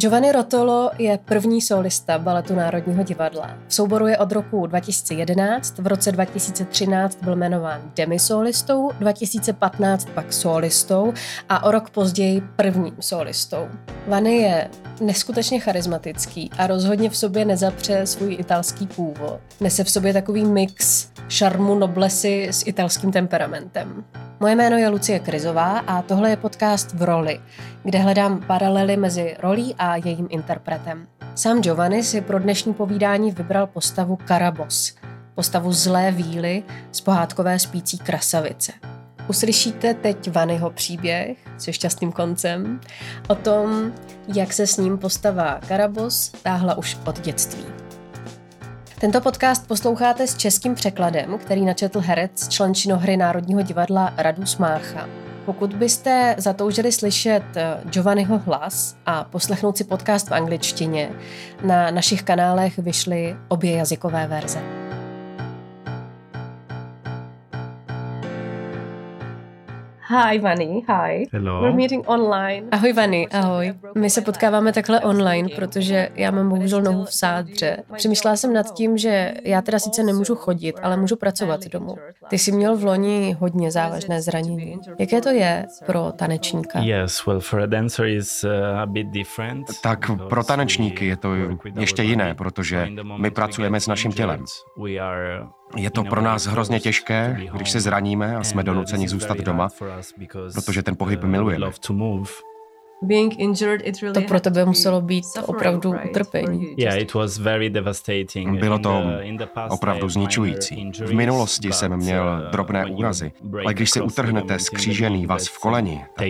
[0.00, 3.50] Giovanni Rotolo je první solista baletu Národního divadla.
[3.68, 11.12] V souboru je od roku 2011, v roce 2013 byl jmenován demisolistou, 2015 pak solistou
[11.48, 13.68] a o rok později prvním solistou.
[14.06, 14.70] Vany je
[15.00, 19.40] neskutečně charismatický a rozhodně v sobě nezapře svůj italský původ.
[19.60, 24.04] Nese v sobě takový mix šarmu noblesy s italským temperamentem.
[24.40, 27.40] Moje jméno je Lucie Krizová a tohle je podcast v roli,
[27.84, 31.06] kde hledám paralely mezi rolí a jejím interpretem.
[31.34, 34.94] Sám Giovanni si pro dnešní povídání vybral postavu Karabos,
[35.34, 38.72] postavu zlé víly z pohádkové spící krasavice.
[39.28, 42.80] Uslyšíte teď Vanyho příběh se šťastným koncem
[43.28, 43.92] o tom,
[44.34, 47.64] jak se s ním postava Karabos táhla už od dětství.
[49.00, 55.08] Tento podcast posloucháte s českým překladem, který načetl herec, člen činohry Národního divadla Radu Smácha.
[55.44, 61.10] Pokud byste zatoužili slyšet eh, Giovanniho hlas a poslechnout si podcast v angličtině,
[61.64, 64.79] na našich kanálech vyšly obě jazykové verze.
[70.12, 71.26] Hi, Vani, hi.
[71.32, 71.62] Hello.
[71.62, 72.68] We're meeting online.
[72.72, 73.74] Ahoj, Vani, ahoj.
[73.98, 77.82] My se potkáváme takhle online, protože já mám bohužel nohu v sádře.
[77.96, 81.96] Přemýšlela jsem nad tím, že já teda sice nemůžu chodit, ale můžu pracovat domů.
[82.28, 84.78] Ty jsi měl v loni hodně závažné zranění.
[84.98, 86.80] Jaké to je pro tanečníka?
[86.80, 89.66] Yes, well, for a dancer is uh, a bit different.
[89.82, 91.34] Tak pro tanečníky je to
[91.78, 94.44] ještě jiné, protože my pracujeme s naším tělem.
[95.76, 99.68] Je to pro nás hrozně těžké, když se zraníme a jsme donuceni zůstat doma,
[100.54, 101.66] protože ten pohyb milujeme.
[104.14, 106.74] To pro tebe muselo být opravdu utrpení.
[108.60, 109.02] Bylo to
[109.70, 110.90] opravdu zničující.
[111.04, 113.32] V minulosti jsem měl drobné úrazy,
[113.64, 116.28] ale když si utrhnete skřížený vás v koleni, tak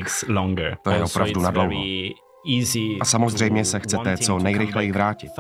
[0.83, 1.85] to je opravdu nadlouho.
[3.01, 5.31] A samozřejmě se chcete co nejrychleji vrátit.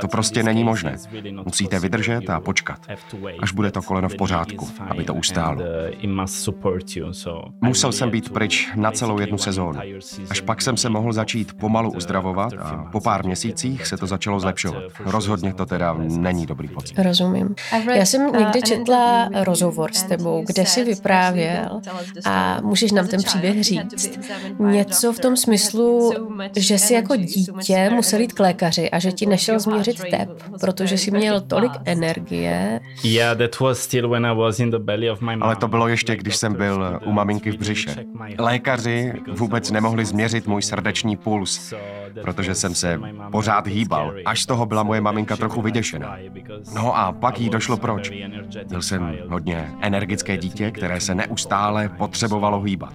[0.00, 0.96] To prostě není možné.
[1.44, 2.78] Musíte vydržet a počkat,
[3.40, 5.62] až bude to koleno v pořádku, aby to ustálo.
[7.60, 9.80] Musel jsem být pryč na celou jednu sezónu.
[10.30, 14.40] Až pak jsem se mohl začít pomalu uzdravovat a po pár měsících se to začalo
[14.40, 14.82] zlepšovat.
[15.04, 16.98] Rozhodně to teda není dobrý pocit.
[16.98, 17.54] Rozumím.
[17.94, 21.80] Já jsem někdy četla rozhovor s tebou, kde si vyprávěl
[22.24, 24.18] a můžeš nám ten příběh říct.
[24.58, 26.12] Něco v tom smyslu,
[26.56, 30.98] že jsi jako dítě musel jít k lékaři a že ti nešel změřit tep, protože
[30.98, 32.80] jsi měl tolik energie.
[35.40, 37.96] Ale to bylo ještě, když jsem byl u maminky v břiše.
[38.38, 41.74] Lékaři vůbec nemohli změřit můj srdeční puls,
[42.22, 43.00] protože jsem se
[43.30, 44.14] pořád hýbal.
[44.24, 46.16] Až z toho byla moje maminka trochu vyděšená.
[46.74, 48.12] No a pak jí došlo proč.
[48.68, 52.94] Byl jsem hodně energické dítě, které se neustále potřebovalo hýbat.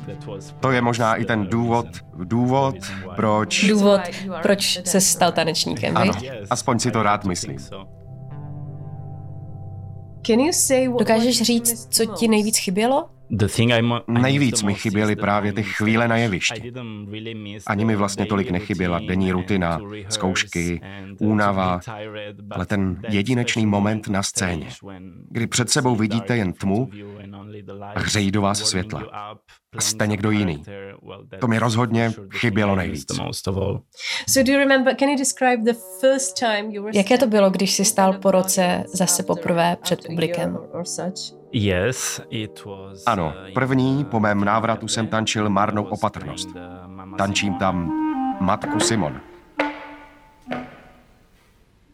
[0.59, 1.85] To je možná i ten důvod,
[2.23, 2.75] důvod,
[3.39, 3.65] proč...
[3.67, 4.01] Důvod,
[4.41, 6.13] proč se stal tanečníkem, Ano,
[6.49, 7.57] aspoň si to rád myslím.
[10.99, 13.09] Dokážeš říct, co ti nejvíc chybělo?
[14.07, 16.73] Nejvíc mi chyběly právě ty chvíle na jevišti.
[17.67, 19.79] Ani mi vlastně tolik nechyběla denní rutina,
[20.09, 20.81] zkoušky,
[21.19, 21.79] únava,
[22.51, 24.67] ale ten jedinečný moment na scéně,
[25.29, 26.89] kdy před sebou vidíte jen tmu
[27.95, 29.03] a hřejí do vás světla.
[29.77, 30.63] A jste někdo jiný.
[31.39, 33.05] To mi rozhodně chybělo nejvíc.
[36.93, 40.57] Jaké to bylo, když jsi stál po roce zase poprvé před publikem?
[43.05, 46.49] Ano, první po mém návratu jsem tančil marnou opatrnost.
[47.17, 47.91] Tančím tam
[48.39, 49.21] matku Simon.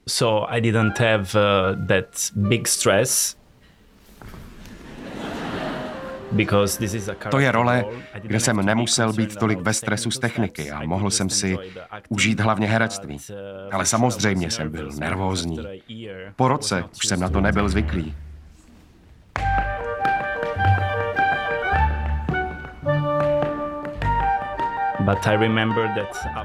[0.07, 2.05] So I didn't have uh, that
[2.35, 3.39] big stress
[7.29, 7.85] to je role,
[8.21, 11.57] kde jsem nemusel být tolik ve stresu z techniky a mohl jsem si
[12.09, 13.17] užít hlavně herectví.
[13.71, 15.59] Ale samozřejmě jsem byl nervózní.
[16.35, 18.15] Po roce už jsem na to nebyl zvyklý.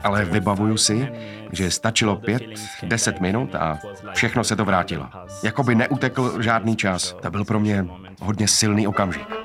[0.05, 1.08] Ale vybavuju si,
[1.52, 2.43] že stačilo pět,
[2.82, 3.78] deset minut a
[4.12, 5.08] všechno se to vrátilo.
[5.43, 7.16] Jakoby neutekl žádný čas.
[7.22, 7.87] To byl pro mě
[8.20, 9.44] hodně silný okamžik.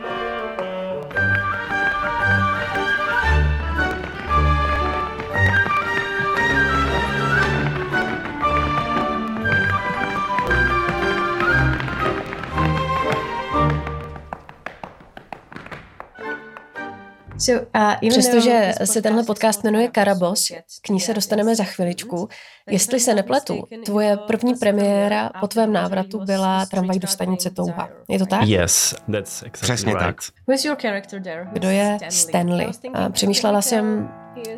[18.10, 20.52] Přestože se tenhle podcast jmenuje Karabos,
[20.82, 22.30] k ní se dostaneme za chviličku.
[22.70, 27.90] Jestli se nepletu, tvoje první premiéra po tvém návratu byla Tramvaj do stanice Touha.
[28.10, 28.48] Je to tak?
[28.48, 30.06] Yes, that's exactly Přesně right.
[30.06, 30.16] tak.
[31.54, 32.68] Kdo je Stanley?
[32.94, 34.10] A přemýšlela jsem,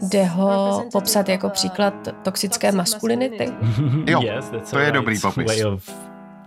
[0.02, 3.50] Jde ho popsat jako příklad toxické maskulinity?
[4.08, 4.22] Jo,
[4.70, 5.64] to je dobrý popis.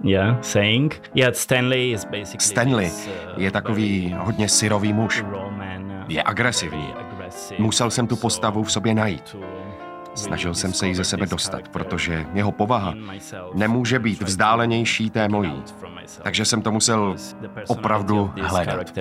[0.05, 1.01] Yeah, saying.
[1.15, 2.91] Yeah, Stanley is basically Stanley
[3.37, 5.25] je takový hodně syrový muž.
[6.15, 6.95] Je agresivní.
[7.59, 9.37] Musel jsem tu postavu v sobě najít.
[10.15, 12.95] Snažil jsem se jí ze sebe dostat, protože jeho povaha
[13.55, 15.63] nemůže být vzdálenější té mojí.
[16.23, 17.17] Takže jsem to musel
[17.67, 18.99] opravdu hledat.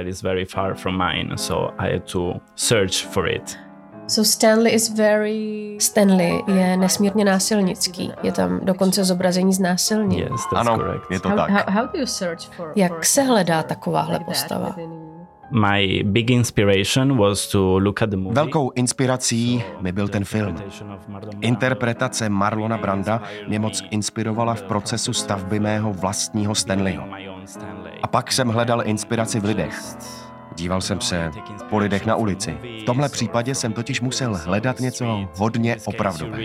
[4.07, 5.77] So Stanley is very...
[5.79, 8.11] Stanley je nesmírně násilnický.
[8.23, 10.21] Je tam dokonce zobrazení znásilnění.
[10.21, 11.11] Yes, ano, correct.
[11.11, 11.49] je to tak.
[11.49, 14.75] How, how do you search for, Jak se hledá takováhle postava?
[15.55, 18.35] My big inspiration was to look at the movie.
[18.35, 20.55] Velkou inspirací mi byl ten film.
[21.41, 27.03] Interpretace Marlona Branda mě moc inspirovala v procesu stavby mého vlastního Stanleyho.
[28.03, 29.79] A pak jsem hledal inspiraci v lidech.
[30.55, 31.31] Díval jsem se
[31.69, 32.57] po lidech na ulici.
[32.81, 36.37] V tomhle případě jsem totiž musel hledat něco hodně opravdového.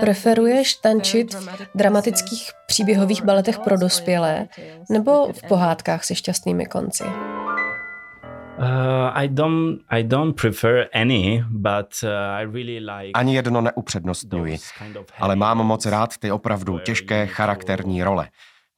[0.00, 4.48] Preferuješ tančit v dramatických příběhových baletech pro dospělé
[4.90, 7.04] nebo v pohádkách se šťastnými konci?
[13.14, 14.58] Ani jedno neupřednostňuji,
[15.18, 18.28] ale mám moc rád ty opravdu těžké charakterní role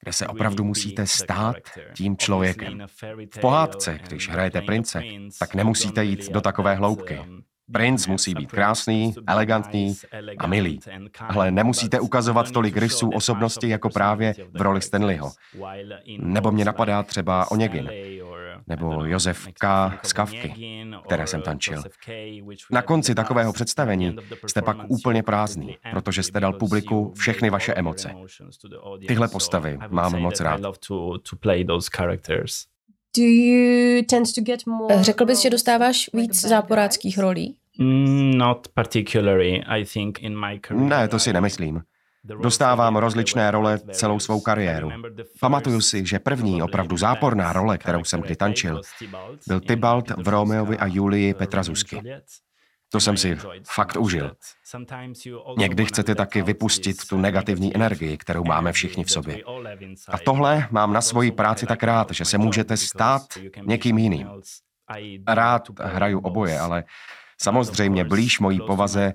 [0.05, 1.57] kde se opravdu musíte stát
[1.97, 2.87] tím člověkem.
[3.35, 5.03] V pohádce, když hrajete prince,
[5.39, 7.21] tak nemusíte jít do takové hloubky.
[7.73, 9.95] Princ musí být krásný, elegantní
[10.39, 10.81] a milý,
[11.21, 15.33] ale nemusíte ukazovat tolik rysů osobnosti jako právě v roli Stanleyho.
[16.19, 17.91] Nebo mě napadá třeba Onegin,
[18.67, 19.93] nebo Josef K.
[20.03, 20.55] z Kavky,
[21.07, 21.83] které jsem tančil.
[22.71, 24.17] Na konci takového představení
[24.47, 28.15] jste pak úplně prázdný, protože jste dal publiku všechny vaše emoce.
[29.09, 30.61] Tyhle postavy mám moc rád.
[35.01, 37.57] Řekl bys, že dostáváš víc záporáckých rolí?
[37.79, 40.89] Mm, not particularly, I think in my career.
[40.89, 41.81] Ne, to si nemyslím.
[42.43, 44.91] Dostávám rozličné role celou svou kariéru.
[45.41, 48.81] Pamatuju si, že první opravdu záporná role, kterou jsem kdy tančil,
[49.49, 52.03] byl Tybalt v Romeovi a Julii Petra Zusky.
[52.95, 54.37] To jsem si fakt užil.
[55.59, 59.43] Někdy chcete taky vypustit tu negativní energii, kterou máme všichni v sobě.
[60.09, 63.23] A tohle mám na svoji práci tak rád, že se můžete stát
[63.63, 64.29] někým jiným.
[65.29, 66.85] Rád hraju oboje, ale
[67.43, 69.13] Samozřejmě blíž mojí povaze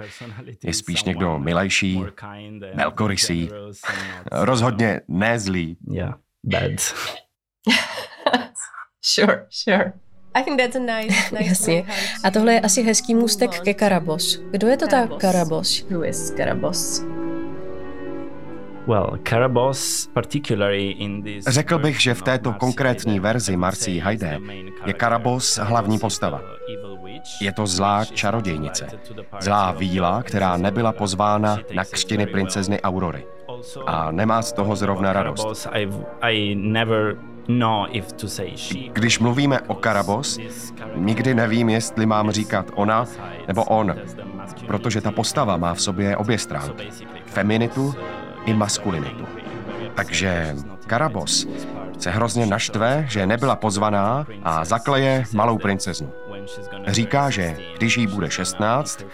[0.63, 2.03] je spíš někdo milejší,
[2.73, 3.49] velkorysý,
[4.31, 5.77] rozhodně nezlý.
[5.91, 6.71] Yeah, bad.
[9.01, 9.93] sure, sure.
[10.39, 11.83] I think that's a nice, nice Jasně.
[12.23, 14.41] A tohle je asi hezký můstek ke Karabos.
[14.51, 15.85] Kdo je to ta Karabos?
[15.89, 17.03] Who is Karabos?
[21.47, 24.39] Řekl bych, že v této konkrétní verzi Marcí Hajdé
[24.85, 26.41] je Karabos hlavní postava.
[27.41, 28.87] Je to zlá čarodějnice.
[29.39, 33.25] Zlá víla, která nebyla pozvána na křtiny princezny Aurory.
[33.85, 35.67] A nemá z toho zrovna radost.
[38.93, 40.39] Když mluvíme o Karabos,
[40.95, 43.05] nikdy nevím, jestli mám říkat ona
[43.47, 43.95] nebo on,
[44.67, 46.89] protože ta postava má v sobě obě stránky.
[47.25, 47.95] Feminitu
[48.45, 49.25] i maskulinitu.
[49.95, 50.55] Takže
[50.87, 51.47] Karabos
[51.99, 56.11] se hrozně naštve, že nebyla pozvaná a zakleje malou princeznu.
[56.87, 59.05] Říká, že když jí bude 16,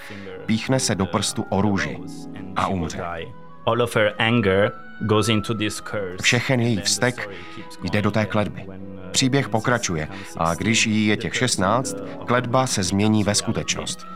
[0.46, 2.00] píchne se do prstu o růži
[2.56, 3.04] a umře.
[6.22, 7.29] Všechen její vztek
[7.84, 8.65] jde do té kledby.
[9.12, 10.07] Příběh pokračuje
[10.38, 14.07] a když jí je těch 16, kledba se změní ve skutečnost.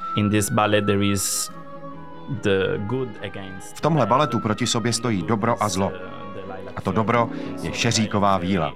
[3.75, 5.91] V tomhle baletu proti sobě stojí dobro a zlo.
[6.75, 7.29] A to dobro
[7.62, 8.74] je šeříková víla.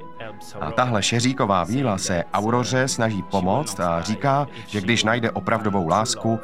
[0.61, 6.39] A tahle šeříková víla se Auroře snaží pomoct a říká, že když najde opravdovou lásku,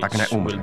[0.00, 0.56] tak neumře.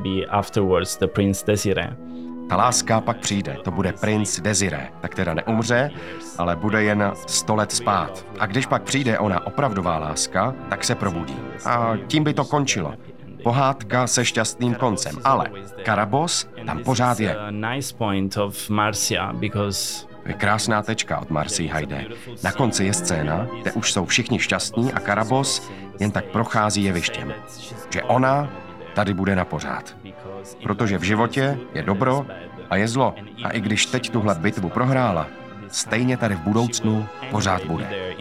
[2.49, 5.91] Ta láska pak přijde, to bude princ Desiré, tak teda neumře,
[6.37, 8.25] ale bude jen sto let spát.
[8.39, 11.37] A když pak přijde ona opravdová láska, tak se probudí.
[11.65, 12.93] A tím by to končilo.
[13.43, 15.45] Pohádka se šťastným koncem, ale
[15.83, 17.35] Karabos tam pořád je.
[20.25, 22.05] Je krásná tečka od Marcy Hayde.
[22.43, 27.33] Na konci je scéna, kde už jsou všichni šťastní a Karabos jen tak prochází jevištěm.
[27.89, 28.49] Že ona
[28.93, 29.95] tady bude na pořád.
[30.63, 32.25] Protože v životě je dobro
[32.69, 33.15] a je zlo.
[33.43, 35.27] A i když teď tuhle bitvu prohrála,
[35.67, 38.15] stejně tady v budoucnu pořád bude.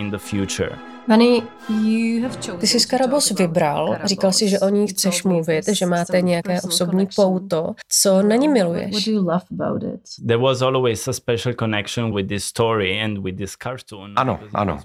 [2.59, 7.09] Ty jsi Skarabos vybral, říkal si, že o ní chceš mluvit, že máte nějaké osobní
[7.17, 7.75] pouto.
[7.89, 9.09] Co na ní miluješ?
[14.17, 14.79] Ano, ano.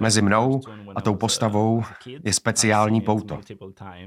[0.00, 0.60] Mezi mnou
[0.96, 1.82] a tou postavou
[2.24, 3.38] je speciální pouto.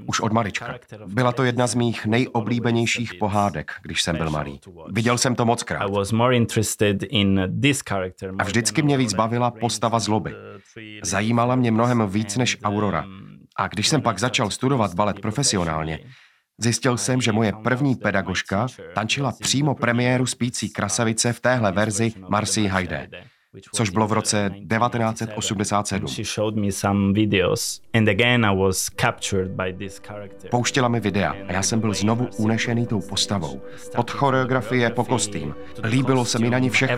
[0.06, 0.78] Už od malička.
[1.06, 4.60] Byla to jedna z mých nejoblíbenějších pohádek, když jsem byl malý.
[4.92, 5.90] Viděl jsem to moc krát.
[8.38, 10.34] A vždycky mě víc bavila postava zloby.
[11.02, 13.04] Zajímala mě mnohem víc než Aurora.
[13.56, 15.98] A když jsem pak začal studovat balet profesionálně,
[16.62, 22.66] Zjistil jsem, že moje první pedagožka tančila přímo premiéru Spící krasavice v téhle verzi Marcy
[22.66, 23.08] Haydé
[23.72, 26.06] což bylo v roce 1987.
[30.50, 33.60] Pouštěla mi videa a já jsem byl znovu unešený tou postavou.
[33.96, 35.54] Od choreografie po kostým.
[35.84, 36.96] Líbilo se mi na ní všechno.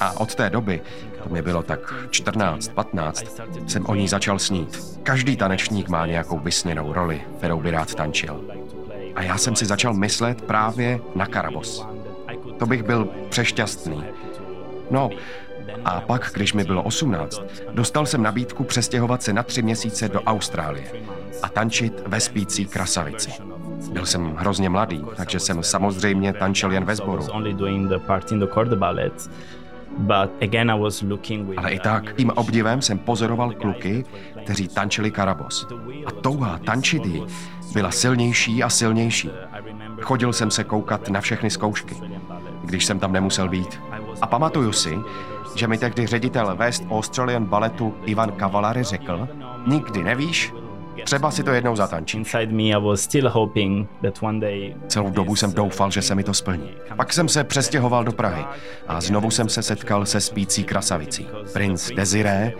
[0.00, 0.80] A od té doby,
[1.22, 4.98] to mi bylo tak 14, 15, jsem o ní začal snít.
[5.02, 8.44] Každý tanečník má nějakou vysněnou roli, kterou by rád tančil.
[9.14, 11.99] A já jsem si začal myslet právě na Karabos
[12.60, 14.04] to bych byl přešťastný.
[14.90, 15.10] No,
[15.84, 20.22] a pak, když mi bylo 18, dostal jsem nabídku přestěhovat se na tři měsíce do
[20.22, 20.92] Austrálie
[21.42, 23.30] a tančit ve spící krasavici.
[23.92, 27.26] Byl jsem hrozně mladý, takže jsem samozřejmě tančil jen ve sboru.
[31.56, 34.04] Ale i tak, tím obdivem jsem pozoroval kluky,
[34.44, 35.66] kteří tančili karabos.
[36.06, 37.22] A touha tančit ji
[37.74, 39.30] byla silnější a silnější.
[40.00, 42.09] Chodil jsem se koukat na všechny zkoušky
[42.64, 43.80] když jsem tam nemusel být.
[44.22, 44.98] A pamatuju si,
[45.54, 49.28] že mi tehdy ředitel West Australian Balletu Ivan Cavalari řekl,
[49.66, 50.52] nikdy nevíš,
[51.04, 52.24] Třeba si to jednou zatančí.
[54.88, 56.70] Celou dobu jsem doufal, že se mi to splní.
[56.96, 58.44] Pak jsem se přestěhoval do Prahy
[58.88, 61.28] a znovu jsem se setkal se spící krasavicí.
[61.52, 62.52] Prince Desiree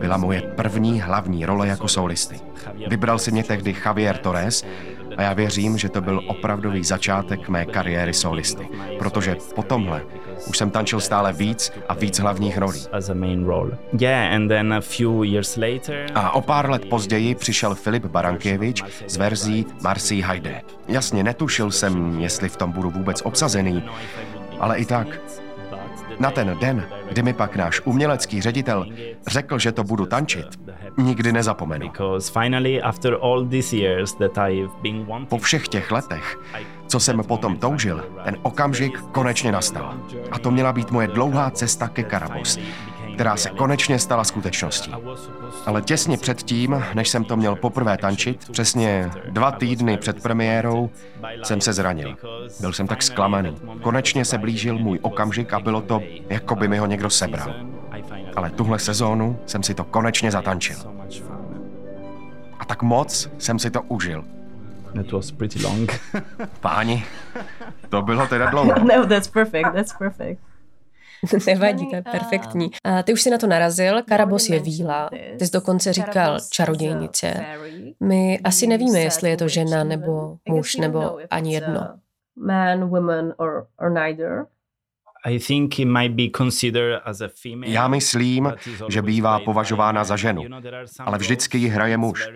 [0.00, 2.40] byla moje první hlavní role jako solisty.
[2.88, 4.64] Vybral si mě tehdy Javier Torres
[5.16, 8.68] a já věřím, že to byl opravdový začátek mé kariéry solisty,
[8.98, 10.02] protože po tomhle
[10.48, 12.82] už jsem tančil stále víc a víc hlavních rolí.
[16.14, 20.62] A o pár let později přišel Filip Barankěvič z verzí Marcy Haydé.
[20.88, 23.82] Jasně, netušil jsem, jestli v tom budu vůbec obsazený,
[24.60, 25.06] ale i tak
[26.20, 28.86] na ten den, kdy mi pak náš umělecký ředitel
[29.26, 30.46] řekl, že to budu tančit,
[30.96, 31.92] nikdy nezapomenu.
[35.28, 36.38] Po všech těch letech,
[36.86, 39.94] co jsem potom toužil, ten okamžik konečně nastal.
[40.30, 42.58] A to měla být moje dlouhá cesta ke Karabos,
[43.16, 44.92] která se konečně stala skutečností.
[45.66, 50.90] Ale těsně předtím, než jsem to měl poprvé tančit, přesně dva týdny před premiérou,
[51.42, 52.16] jsem se zranil.
[52.60, 53.56] Byl jsem tak zklamaný.
[53.82, 57.54] Konečně se blížil můj okamžik a bylo to, jako by mi ho někdo sebral.
[58.36, 60.76] Ale tuhle sezónu jsem si to konečně zatančil.
[62.58, 64.24] A tak moc jsem si to užil.
[65.00, 66.00] It was pretty long.
[66.60, 67.04] Páni,
[67.88, 68.74] to bylo teda dlouho.
[68.96, 70.40] no, that's perfect, that's perfect.
[71.46, 72.70] Nevadí, to je perfektní.
[72.84, 77.46] A ty už si na to narazil, Karabos je víla, ty jsi dokonce říkal čarodějnice.
[78.00, 81.88] My asi nevíme, jestli je to žena nebo muž nebo ani jedno.
[82.36, 84.46] Man, woman or, or neither.
[87.64, 88.52] Já myslím,
[88.88, 90.42] že bývá považována za ženu,
[91.00, 92.28] ale vždycky ji hraje muž.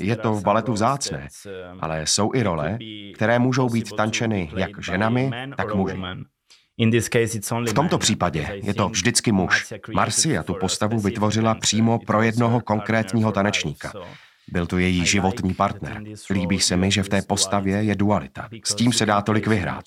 [0.00, 2.78] Je to v baletu vzácné, um, ale jsou i role,
[3.14, 5.96] které můžou být tančeny jak ženami, tak muži.
[7.68, 9.74] V tomto případě je to vždycky muž.
[9.94, 13.92] Marcia tu postavu vytvořila přímo pro jednoho konkrétního tanečníka.
[14.48, 16.02] Byl to její životní partner.
[16.30, 18.48] Líbí se mi, že v té postavě je dualita.
[18.64, 19.84] S tím se dá tolik vyhrát.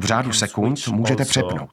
[0.00, 1.70] V řádu sekund můžete přepnout.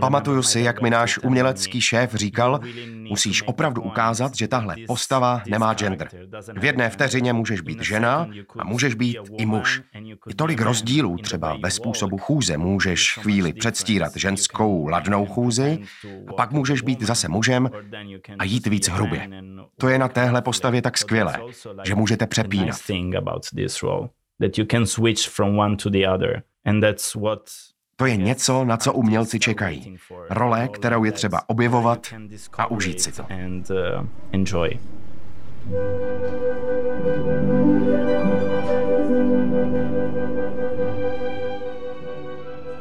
[0.00, 2.60] Pamatuju si, jak mi náš umělecký šéf říkal,
[3.08, 6.08] musíš opravdu ukázat, že tahle postava nemá gender.
[6.56, 8.28] V jedné vteřině můžeš být žena
[8.58, 9.82] a můžeš být i muž.
[10.28, 12.56] Je tolik rozdílů, třeba ve způsobu chůze.
[12.56, 15.78] Můžeš chvíli předstírat ženskou ladnou chůzi
[16.28, 17.70] a pak můžeš být zase mužem
[18.38, 19.28] a jít víc hrubě.
[19.80, 21.40] To je na téhle postavě tak skvělé,
[21.84, 22.76] že můžete přepínat.
[26.64, 27.50] And that's what
[27.96, 29.96] to je něco, na co umělci čekají.
[30.30, 32.06] Role, kterou je třeba objevovat
[32.58, 33.22] a užít si to.
[33.22, 33.28] Uh,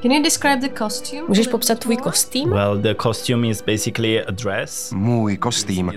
[0.02, 1.22] Can you describe the costume?
[1.28, 2.50] Můžeš popsat tvůj kostým?
[2.50, 4.94] Well, the costume is basically a dress.
[4.94, 5.92] Můj kostým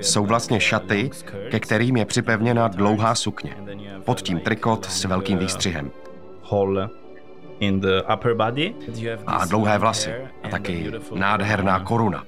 [0.00, 1.10] jsou vlastně šaty,
[1.50, 3.56] ke kterým je připevněna dlouhá sukně.
[4.04, 5.90] Pod tím trikot s velkým výstřihem.
[6.42, 6.88] Hole
[9.26, 10.10] A dlouhé vlasy.
[10.42, 12.24] A taky nádherná koruna.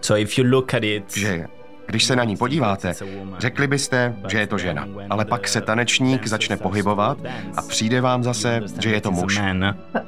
[0.00, 1.46] So if you look at it, Že
[1.86, 2.94] když se na ní podíváte,
[3.38, 4.88] řekli byste, že je to žena.
[5.10, 7.18] Ale pak se tanečník začne pohybovat
[7.56, 9.40] a přijde vám zase, že je to muž.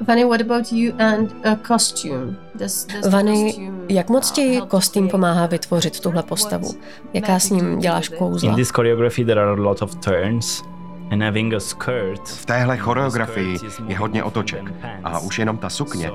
[0.09, 2.37] Vani, what about you and a costume?
[2.55, 6.75] Does the Vany, costume, jak moc ti uh, kostým pomáhá vytvořit tuhle postavu?
[7.13, 8.51] Jaká s ním děláš kouzla?
[8.51, 10.63] In this choreography there are a lot of turns
[12.25, 14.73] V téhle choreografii je hodně otoček.
[15.05, 16.11] A už jenom ta sukně.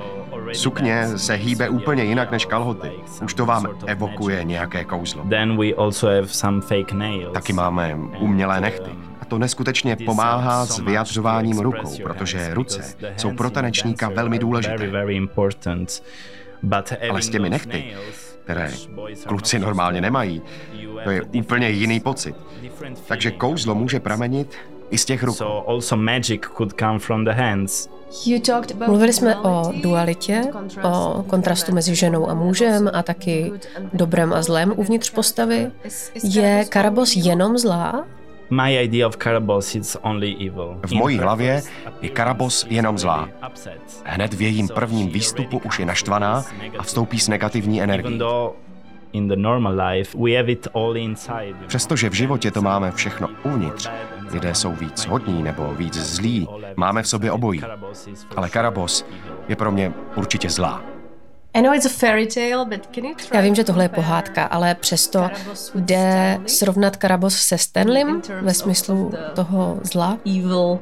[0.53, 2.91] Sukně se hýbe úplně jinak než kalhoty.
[3.23, 5.25] Už to vám evokuje nějaké kouzlo.
[7.33, 8.89] Taky máme umělé nechty.
[9.21, 14.91] A to neskutečně pomáhá s vyjadřováním rukou, protože ruce jsou pro tanečníka velmi důležité.
[17.09, 17.93] Ale s těmi nechty,
[18.43, 18.71] které
[19.27, 20.41] kluci normálně nemají,
[21.03, 22.35] to je úplně jiný pocit.
[23.07, 24.55] Takže kouzlo může pramenit
[24.89, 25.37] i z těch rukou.
[25.37, 27.89] So also magic could come from the hands.
[28.25, 30.41] You talked about Mluvili jsme o dualitě,
[30.83, 33.51] o kontrastu mezi ženou a mužem a taky
[33.93, 35.71] dobrem a zlem uvnitř postavy.
[36.23, 38.05] Je Karabos jenom zlá?
[38.49, 40.79] My idea of Karabos is only evil.
[40.85, 41.61] V mojí hlavě
[42.01, 43.29] je Karabos jenom zlá.
[44.03, 46.45] Hned v jejím prvním výstupu už je naštvaná
[46.77, 48.19] a vstoupí s negativní energií.
[51.67, 53.89] Přestože v životě to máme všechno uvnitř,
[54.31, 57.61] lidé jsou víc hodní nebo víc zlí, máme v sobě obojí.
[58.35, 59.05] Ale Karabos
[59.47, 60.83] je pro mě určitě zlá.
[61.53, 63.83] I know it's a fairy tale, but can you try Já vím, že to tohle
[63.83, 65.29] je pohádka, ale přesto
[65.75, 70.17] jde srovnat Karabos se terms ve smyslu toho zla.
[70.25, 70.79] evil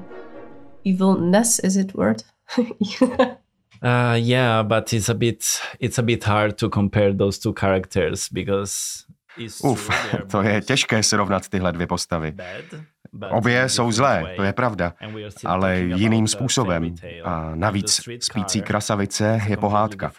[0.85, 2.17] evilness is it word
[3.83, 5.43] Uh, yeah, but it's a bit
[5.79, 9.03] it's a bit hard to compare those two characters because
[9.63, 9.89] Uf,
[10.31, 12.33] to je těžké srovnat tyhle dvě postavy.
[13.31, 14.93] Obě jsou zlé, to je pravda,
[15.45, 16.95] ale jiným způsobem.
[17.23, 20.11] A navíc spící krasavice je pohádka.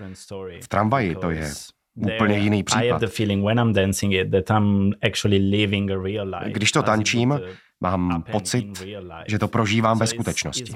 [0.60, 1.50] V tramvaji to je
[1.96, 2.90] úplně jiný I případ.
[2.90, 6.50] have the feeling when I'm dancing it that I'm actually living a real life.
[6.50, 7.40] Když to tančím,
[7.90, 8.86] mám pocit,
[9.28, 10.72] že to prožívám ve skutečnosti.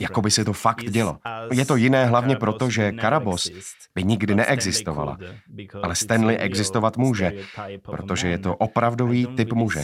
[0.00, 1.18] Jako by se to fakt dělo.
[1.52, 3.50] Je to jiné hlavně proto, že Karabos
[3.94, 5.18] by nikdy neexistovala.
[5.82, 7.32] Ale Stanley existovat může,
[7.82, 9.82] protože je to opravdový typ muže.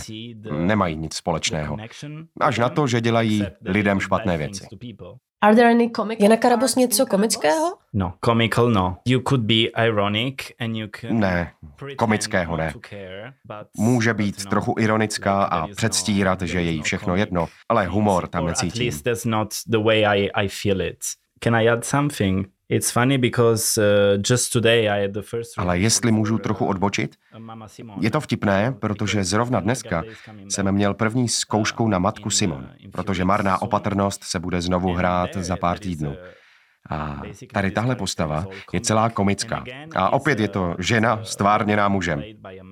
[0.50, 1.76] Nemají nic společného.
[2.40, 4.66] Až na to, že dělají lidem špatné věci.
[5.44, 7.76] Are there any comic Je na Karabos něco komického?
[7.92, 8.96] No, comical no.
[9.04, 11.52] You could be ironic and you can Ne,
[11.96, 12.74] komického ne.
[13.76, 18.28] Může být trochu ironická a no- předstírat, že je jí no všechno jedno, ale humor
[18.28, 18.82] tam necítím.
[18.82, 20.98] least that's not the way I, I feel it.
[21.44, 22.48] Can I add something?
[22.68, 27.16] It's funny because uh, just today I had the first Ale jestli můžu trochu odbočit,
[27.66, 27.98] Simone.
[28.00, 30.02] je to vtipné, protože zrovna dneska
[30.48, 35.56] jsem měl první zkoušku na matku Simon, protože marná opatrnost se bude znovu hrát za
[35.56, 36.16] pár týdnů.
[36.90, 39.64] A tady tahle postava je celá komická.
[39.96, 42.22] A opět je to žena stvárněná mužem.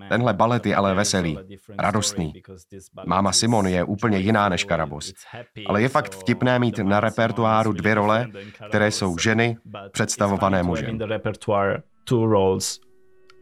[0.09, 1.39] Tenhle balet je ale veselý,
[1.79, 2.33] radostný.
[3.07, 5.13] Máma Simon je úplně jiná než Karabos.
[5.67, 8.29] Ale je fakt vtipné mít na repertoáru dvě role,
[8.69, 9.57] které jsou ženy
[9.93, 10.99] představované mužem.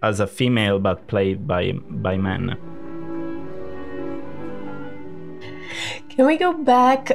[0.03, 2.57] As a female but played by by men.
[6.17, 7.11] Can we go back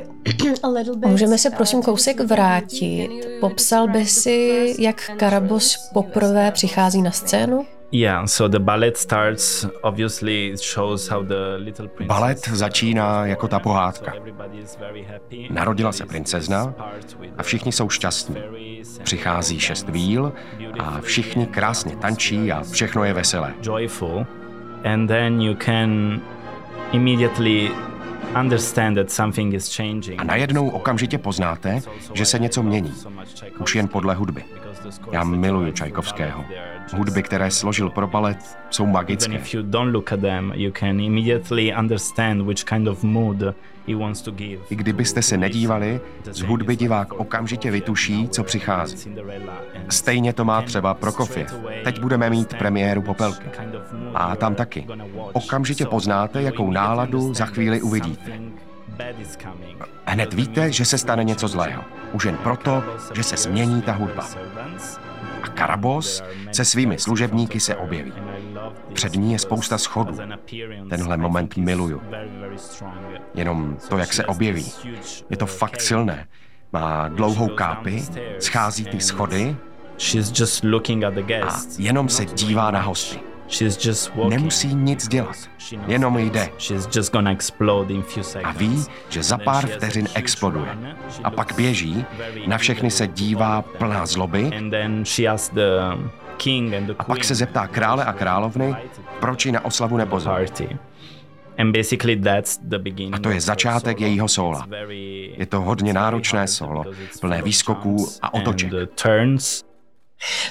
[0.63, 3.10] a little bit Můžeme se prosím kousek vrátit.
[3.39, 7.65] Popsal by si, jak Karabos poprvé přichází na scénu?
[7.91, 13.48] Yeah, so the ballet starts obviously it shows how the little princess Balet začíná jako
[13.48, 14.13] ta pohádka.
[15.50, 16.74] Narodila se princezna
[17.38, 18.36] a všichni jsou šťastní.
[19.04, 20.34] Přichází šest víl
[20.80, 23.54] a všichni krásně tančí a všechno je veselé.
[23.62, 24.26] Joyful.
[24.84, 26.22] And then you can
[26.91, 27.72] immediately
[30.17, 31.82] A najednou okamžitě poznáte,
[32.13, 32.93] že se něco mění.
[33.60, 34.43] Už jen podle hudby.
[35.12, 36.45] Já miluju Čajkovského.
[36.93, 39.39] Hudby, které složil pro balet, jsou magické.
[44.69, 49.15] I kdybyste se nedívali, z hudby divák okamžitě vytuší, co přichází.
[49.89, 51.56] Stejně to má třeba Prokofiev.
[51.84, 53.50] Teď budeme mít premiéru Popelky.
[54.13, 54.88] A tam taky.
[55.34, 58.39] Okamžitě poznáte, jakou náladu za chvíli uvidíte.
[60.06, 61.84] Hned víte, že se stane něco zlého.
[62.12, 64.30] Už jen proto, že se změní ta hudba.
[65.44, 68.14] A Karabos se svými služebníky se objeví.
[68.94, 70.18] Před ní je spousta schodů.
[70.90, 72.02] Tenhle moment miluju.
[73.34, 74.72] Jenom to, jak se objeví.
[75.30, 76.28] Je to fakt silné.
[76.74, 78.04] Má dlouhou kápi,
[78.40, 79.56] schází ty schody
[81.44, 83.20] a jenom se dívá na hosty.
[84.28, 85.36] Nemusí nic dělat,
[85.88, 86.50] jenom jde.
[88.44, 90.78] A ví, že za pár vteřin exploduje.
[91.24, 92.06] A pak běží,
[92.48, 94.52] na všechny se dívá plná zloby
[96.98, 98.76] a pak se zeptá krále a královny,
[99.20, 100.48] proč ji na oslavu nepozvali.
[103.12, 104.68] A to je začátek jejího sola.
[105.38, 106.84] Je to hodně náročné solo,
[107.22, 108.72] plné výskoků a otoček.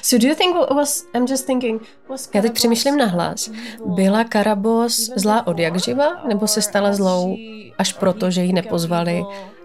[0.01, 3.49] So do you think was, I'm just thinking, was Já teď přemýšlím nahlas.
[3.85, 7.37] Byla Karabos zlá od jak živa, nebo se stala zlou
[7.77, 9.23] až proto, že ji nepozvali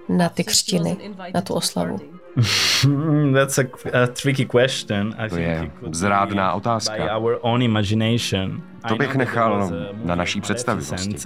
[0.08, 0.96] na ty křtiny,
[1.34, 2.19] na tu oslavu?
[3.34, 3.64] That's a,
[4.02, 5.14] a tricky question.
[5.18, 7.18] I to je zrádná otázka.
[7.18, 8.62] Our own imagination.
[8.88, 9.70] To bych nechal
[10.04, 11.16] na naší představivosti.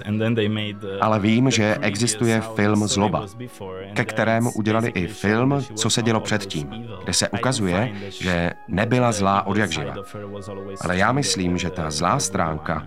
[1.01, 3.25] Ale vím, že existuje film Zloba,
[3.93, 9.47] ke kterému udělali i film, co se dělo předtím, kde se ukazuje, že nebyla zlá
[9.47, 9.95] od jak živa.
[10.81, 12.85] Ale já myslím, že ta zlá stránka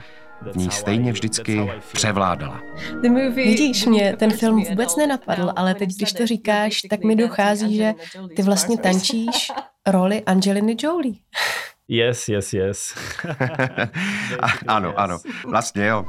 [0.52, 2.62] v ní stejně vždycky převládala.
[3.34, 7.94] Vidíš, mě ten film vůbec nenapadl, ale teď, když to říkáš, tak mi dochází, že
[8.36, 9.52] ty vlastně tančíš
[9.86, 11.14] roli Angeliny Jolie.
[11.88, 12.94] Yes, yes, yes.
[14.66, 16.04] ano, ano, vlastně jo.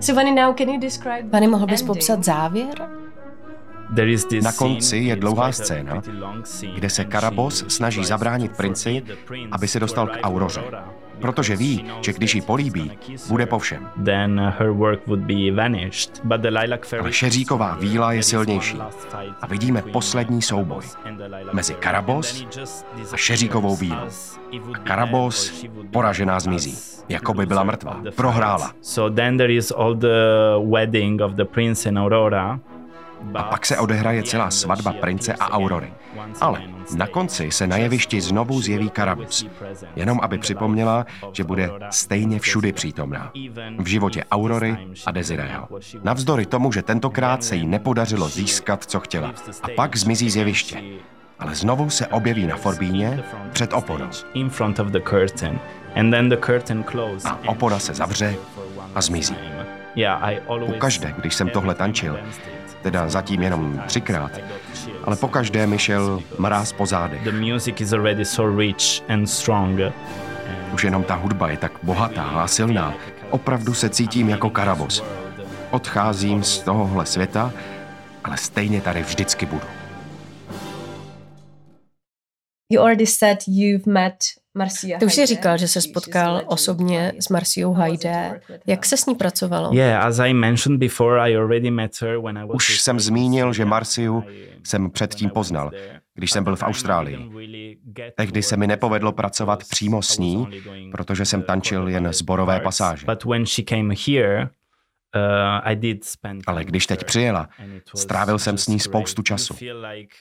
[0.00, 3.01] So Vany, now can you describe Vany, mohl bys popsat závěr?
[4.42, 6.02] Na konci je dlouhá scéna,
[6.74, 9.02] kde se Karabos snaží zabránit princi,
[9.50, 10.62] aby se dostal k Auroře,
[11.20, 12.90] protože ví, že když ji políbí,
[13.28, 13.88] bude po všem.
[17.00, 18.78] Ale Šeříková víla je silnější
[19.40, 20.84] a vidíme poslední souboj
[21.52, 22.46] mezi Karabos
[23.12, 24.08] a Šeříkovou vílou.
[24.74, 28.02] A Karabos poražená zmizí, jako by byla mrtvá.
[28.16, 28.72] Prohrála.
[28.80, 30.16] So then there is all the
[30.70, 32.60] wedding of the prince and Aurora,
[33.34, 35.92] a pak se odehraje celá svatba prince a Aurory.
[36.40, 36.62] Ale
[36.96, 39.46] na konci se na jevišti znovu zjeví Karabus,
[39.96, 43.32] jenom aby připomněla, že bude stejně všudy přítomná.
[43.78, 45.68] V životě Aurory a Desireho.
[46.02, 49.34] Navzdory tomu, že tentokrát se jí nepodařilo získat, co chtěla.
[49.62, 50.82] A pak zmizí z jeviště.
[51.38, 54.06] Ale znovu se objeví na Forbíně před oponou.
[57.24, 58.36] A opoda se zavře
[58.94, 59.36] a zmizí.
[60.66, 62.18] Pokaždé, když jsem tohle tančil,
[62.82, 64.32] teda zatím jenom třikrát,
[65.04, 67.20] ale po každé mi šel mráz po zádech.
[70.74, 72.94] Už jenom ta hudba je tak bohatá a silná.
[73.30, 75.04] Opravdu se cítím jako karabos.
[75.70, 77.52] Odcházím z tohohle světa,
[78.24, 79.66] ale stejně tady vždycky budu.
[82.72, 84.16] You already said you've met
[84.54, 88.40] Marcia Ty už jsi říkal, že se spotkal osobně s Marciou Haide.
[88.66, 89.70] Jak se s ní pracovalo?
[89.72, 93.52] Yeah, as I mentioned before, I already met her when I was Už jsem zmínil,
[93.52, 94.24] že Marciu
[94.64, 95.70] jsem předtím poznal,
[96.14, 97.30] když jsem byl v Austrálii.
[98.16, 100.48] Tehdy se mi nepovedlo pracovat přímo s ní,
[100.92, 103.06] protože jsem tančil jen zborové pasáže.
[106.46, 107.48] Ale když teď přijela,
[107.96, 109.54] strávil jsem s ní spoustu času.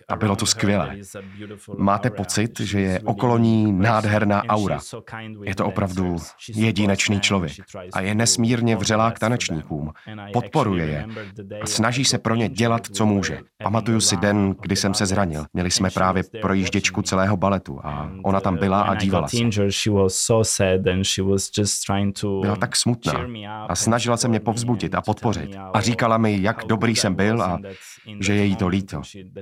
[0.08, 0.96] A bylo to skvělé.
[1.78, 4.80] Máte pocit, že je okolo ní nádherná aura.
[5.44, 6.18] Je to opravdu
[6.56, 7.54] jedinečný člověk.
[7.94, 9.92] A je nesmírně vřelá k tanečníkům.
[10.34, 11.06] Podporuje je.
[11.62, 13.40] A snaží se pro ně dělat, co může.
[13.64, 15.46] Pamatuju si den, kdy jsem se zranil.
[15.54, 19.38] Měli jsme právě projížděčku celého baletu a ona tam byla a dívala se.
[22.42, 23.14] Byla tak smutná
[23.70, 25.56] a snažila se mě povzbudit povzbudit a podpořit.
[25.74, 27.60] A říkala mi, jak dobrý jsem byl a
[28.20, 29.02] že je jí to líto.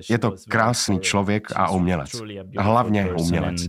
[0.10, 2.12] Je to krásný člověk a umělec.
[2.58, 3.68] Hlavně umělec.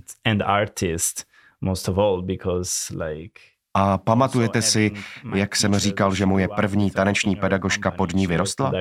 [3.74, 4.90] A pamatujete si,
[5.34, 8.72] jak jsem říkal, že moje první taneční pedagožka pod ní vyrostla?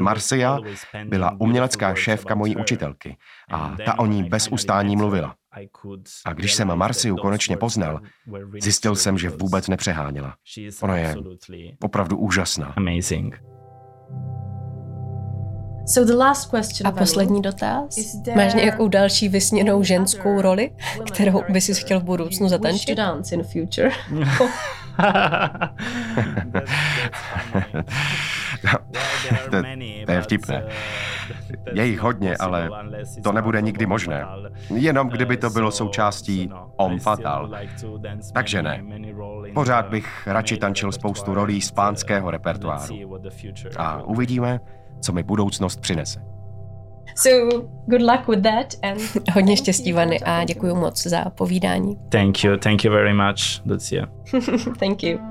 [0.00, 0.58] Marcia
[1.04, 3.16] byla umělecká šéfka mojí učitelky
[3.50, 5.34] a ta o ní bez ustání mluvila.
[6.24, 8.00] A když jsem Marciu konečně poznal,
[8.62, 10.34] zjistil jsem, že vůbec nepřeháněla.
[10.82, 11.14] Ona je
[11.82, 12.74] opravdu úžasná.
[15.86, 17.96] So the last question, A poslední dotaz.
[18.36, 20.70] Máš nějakou další vysněnou ženskou roli,
[21.06, 22.96] kterou by si chtěl v budoucnu zatančit?
[22.96, 23.90] dance in future.
[29.50, 29.50] to,
[30.06, 30.64] to je vtipné.
[31.72, 32.70] Je jich hodně, ale
[33.22, 34.26] to nebude nikdy možné.
[34.74, 37.50] Jenom kdyby to bylo součástí Om Fatal.
[38.34, 38.84] Takže ne.
[39.54, 42.94] Pořád bych radši tančil spoustu rolí z pánského repertoáru.
[43.76, 44.60] A uvidíme,
[45.00, 46.22] co mi budoucnost přinese.
[47.16, 49.00] So, good luck with that and
[49.34, 51.96] Hodně štěstí, Vany, a děkuji moc za povídání.
[52.08, 54.06] Thank you, thank you very much, Lucia.
[54.78, 55.29] Thank you.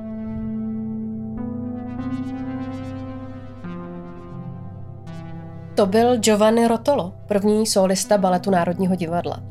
[5.79, 9.43] To byl Giovanni Rotolo, první solista baletu Národního divadla.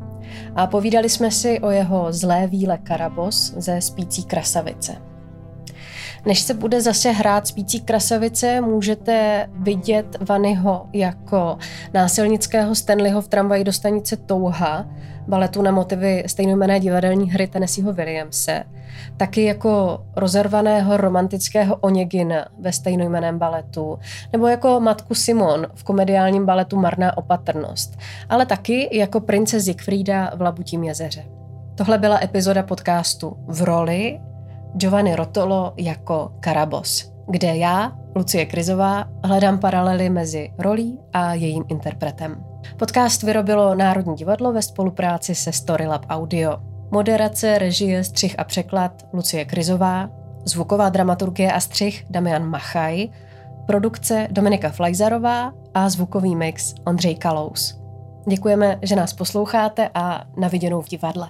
[0.57, 5.08] A povídali jsme si o jeho zlé víle Karabos ze Spící krasavice.
[6.27, 11.59] Než se bude zase hrát Spící krasavice, můžete vidět Vanyho jako
[11.95, 14.87] násilnického Stanleyho v tramvaji do stanice Touha,
[15.29, 18.65] baletu na motivy stejnojmené divadelní hry Tennesseeho Williamse,
[19.17, 23.99] taky jako rozervaného romantického Oněgina ve stejnojmeném baletu,
[24.33, 30.43] nebo jako matku Simon v komediálním baletu Marná opatrnost, ale taky jako prince Siegfrieda v
[30.43, 31.25] Labutím jezeře.
[31.75, 34.21] Tohle byla epizoda podcastu v roli
[34.77, 42.45] Giovanni Rotolo jako Karabos, kde já, Lucie Krizová, hledám paralely mezi rolí a jejím interpretem.
[42.77, 46.59] Podcast vyrobilo Národní divadlo ve spolupráci se Storylab Audio.
[46.91, 50.11] Moderace, režie, střih a překlad Lucie Krizová,
[50.45, 53.09] zvuková dramaturgie a střih Damian Machaj,
[53.67, 57.81] produkce Dominika Flajzarová a zvukový mix Ondřej Kalous.
[58.29, 61.29] Děkujeme, že nás posloucháte a na viděnou v divadle.